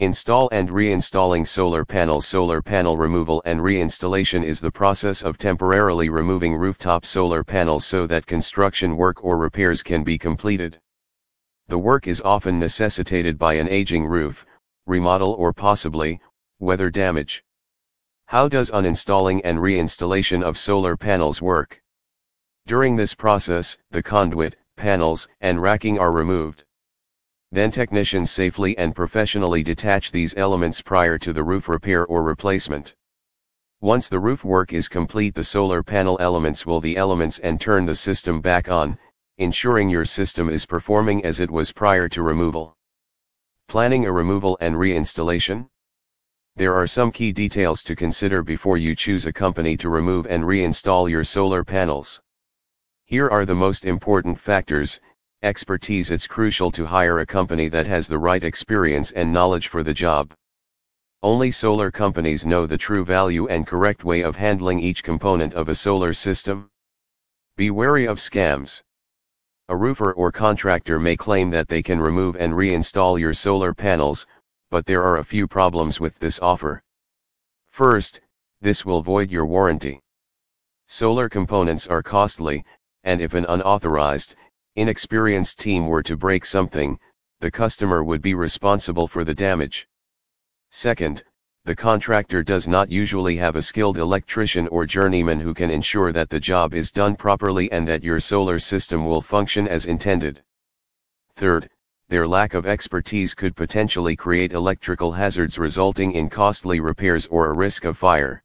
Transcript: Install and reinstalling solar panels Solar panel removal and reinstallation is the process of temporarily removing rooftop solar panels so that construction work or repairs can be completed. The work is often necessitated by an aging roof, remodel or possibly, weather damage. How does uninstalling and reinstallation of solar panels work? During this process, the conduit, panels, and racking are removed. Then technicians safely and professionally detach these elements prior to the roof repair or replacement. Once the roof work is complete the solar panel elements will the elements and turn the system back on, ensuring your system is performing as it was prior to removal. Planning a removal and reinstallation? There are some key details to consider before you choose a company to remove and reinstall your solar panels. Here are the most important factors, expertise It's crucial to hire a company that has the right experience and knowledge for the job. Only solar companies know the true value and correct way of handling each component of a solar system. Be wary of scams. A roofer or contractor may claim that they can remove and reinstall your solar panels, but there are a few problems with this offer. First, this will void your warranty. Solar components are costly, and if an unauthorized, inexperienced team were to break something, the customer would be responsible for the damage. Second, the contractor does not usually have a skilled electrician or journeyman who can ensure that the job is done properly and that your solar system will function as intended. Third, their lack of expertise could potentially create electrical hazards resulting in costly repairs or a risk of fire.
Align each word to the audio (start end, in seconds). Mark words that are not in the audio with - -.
Install 0.00 0.48
and 0.50 0.70
reinstalling 0.70 1.46
solar 1.46 1.84
panels 1.84 2.26
Solar 2.26 2.62
panel 2.62 2.96
removal 2.96 3.42
and 3.44 3.60
reinstallation 3.60 4.42
is 4.42 4.58
the 4.58 4.70
process 4.70 5.20
of 5.20 5.36
temporarily 5.36 6.08
removing 6.08 6.54
rooftop 6.56 7.04
solar 7.04 7.44
panels 7.44 7.84
so 7.84 8.06
that 8.06 8.24
construction 8.24 8.96
work 8.96 9.22
or 9.22 9.36
repairs 9.36 9.82
can 9.82 10.02
be 10.02 10.16
completed. 10.16 10.80
The 11.68 11.76
work 11.76 12.06
is 12.06 12.22
often 12.22 12.58
necessitated 12.58 13.36
by 13.36 13.52
an 13.54 13.68
aging 13.68 14.06
roof, 14.06 14.46
remodel 14.86 15.34
or 15.34 15.52
possibly, 15.52 16.18
weather 16.60 16.88
damage. 16.88 17.44
How 18.24 18.48
does 18.48 18.70
uninstalling 18.70 19.42
and 19.44 19.58
reinstallation 19.58 20.42
of 20.42 20.56
solar 20.56 20.96
panels 20.96 21.42
work? 21.42 21.78
During 22.66 22.96
this 22.96 23.12
process, 23.12 23.76
the 23.90 24.02
conduit, 24.02 24.56
panels, 24.76 25.28
and 25.42 25.60
racking 25.60 25.98
are 25.98 26.10
removed. 26.10 26.64
Then 27.52 27.72
technicians 27.72 28.30
safely 28.30 28.78
and 28.78 28.94
professionally 28.94 29.64
detach 29.64 30.12
these 30.12 30.36
elements 30.36 30.80
prior 30.80 31.18
to 31.18 31.32
the 31.32 31.42
roof 31.42 31.68
repair 31.68 32.06
or 32.06 32.22
replacement. 32.22 32.94
Once 33.80 34.08
the 34.08 34.20
roof 34.20 34.44
work 34.44 34.72
is 34.72 34.88
complete 34.88 35.34
the 35.34 35.42
solar 35.42 35.82
panel 35.82 36.16
elements 36.20 36.64
will 36.64 36.80
the 36.80 36.96
elements 36.96 37.40
and 37.40 37.60
turn 37.60 37.86
the 37.86 37.94
system 37.94 38.40
back 38.40 38.70
on, 38.70 38.96
ensuring 39.38 39.88
your 39.88 40.04
system 40.04 40.48
is 40.48 40.64
performing 40.64 41.24
as 41.24 41.40
it 41.40 41.50
was 41.50 41.72
prior 41.72 42.08
to 42.08 42.22
removal. 42.22 42.76
Planning 43.68 44.06
a 44.06 44.12
removal 44.12 44.56
and 44.60 44.76
reinstallation? 44.76 45.68
There 46.56 46.74
are 46.74 46.86
some 46.86 47.10
key 47.10 47.32
details 47.32 47.82
to 47.84 47.96
consider 47.96 48.42
before 48.42 48.76
you 48.76 48.94
choose 48.94 49.26
a 49.26 49.32
company 49.32 49.76
to 49.78 49.88
remove 49.88 50.26
and 50.26 50.44
reinstall 50.44 51.08
your 51.08 51.24
solar 51.24 51.64
panels. 51.64 52.20
Here 53.06 53.28
are 53.28 53.44
the 53.44 53.54
most 53.54 53.86
important 53.86 54.38
factors, 54.38 55.00
expertise 55.42 56.10
It's 56.10 56.26
crucial 56.26 56.70
to 56.72 56.84
hire 56.84 57.20
a 57.20 57.26
company 57.26 57.68
that 57.68 57.86
has 57.86 58.06
the 58.06 58.18
right 58.18 58.44
experience 58.44 59.10
and 59.12 59.32
knowledge 59.32 59.68
for 59.68 59.82
the 59.82 59.94
job. 59.94 60.34
Only 61.22 61.50
solar 61.50 61.90
companies 61.90 62.44
know 62.44 62.66
the 62.66 62.76
true 62.76 63.06
value 63.06 63.48
and 63.48 63.66
correct 63.66 64.04
way 64.04 64.22
of 64.22 64.36
handling 64.36 64.80
each 64.80 65.02
component 65.02 65.54
of 65.54 65.70
a 65.70 65.74
solar 65.74 66.12
system. 66.12 66.68
Be 67.56 67.70
wary 67.70 68.06
of 68.06 68.18
scams. 68.18 68.82
A 69.68 69.76
roofer 69.76 70.12
or 70.12 70.30
contractor 70.30 71.00
may 71.00 71.16
claim 71.16 71.48
that 71.50 71.68
they 71.68 71.82
can 71.82 72.00
remove 72.00 72.36
and 72.36 72.52
reinstall 72.52 73.18
your 73.18 73.32
solar 73.32 73.72
panels, 73.72 74.26
but 74.70 74.84
there 74.84 75.02
are 75.02 75.18
a 75.18 75.24
few 75.24 75.48
problems 75.48 76.00
with 76.00 76.18
this 76.18 76.38
offer. 76.40 76.82
First, 77.70 78.20
this 78.60 78.84
will 78.84 79.00
void 79.00 79.30
your 79.30 79.46
warranty. 79.46 80.00
Solar 80.86 81.30
components 81.30 81.86
are 81.86 82.02
costly, 82.02 82.64
and 83.04 83.20
if 83.20 83.32
an 83.32 83.46
unauthorized, 83.48 84.34
inexperienced 84.76 85.58
team 85.58 85.86
were 85.86 86.02
to 86.02 86.16
break 86.16 86.44
something, 86.44 86.98
the 87.40 87.50
customer 87.50 88.04
would 88.04 88.22
be 88.22 88.34
responsible 88.34 89.08
for 89.08 89.24
the 89.24 89.34
damage. 89.34 89.88
Second, 90.70 91.24
the 91.64 91.76
contractor 91.76 92.42
does 92.42 92.66
not 92.66 92.90
usually 92.90 93.36
have 93.36 93.56
a 93.56 93.62
skilled 93.62 93.98
electrician 93.98 94.66
or 94.68 94.86
journeyman 94.86 95.40
who 95.40 95.52
can 95.52 95.70
ensure 95.70 96.12
that 96.12 96.30
the 96.30 96.40
job 96.40 96.74
is 96.74 96.90
done 96.90 97.14
properly 97.14 97.70
and 97.72 97.86
that 97.86 98.02
your 98.02 98.20
solar 98.20 98.58
system 98.58 99.04
will 99.04 99.20
function 99.20 99.68
as 99.68 99.86
intended. 99.86 100.42
Third, 101.36 101.68
their 102.08 102.26
lack 102.26 102.54
of 102.54 102.66
expertise 102.66 103.34
could 103.34 103.54
potentially 103.54 104.16
create 104.16 104.52
electrical 104.52 105.12
hazards 105.12 105.58
resulting 105.58 106.12
in 106.12 106.30
costly 106.30 106.80
repairs 106.80 107.26
or 107.26 107.50
a 107.50 107.56
risk 107.56 107.84
of 107.84 107.98
fire. 107.98 108.42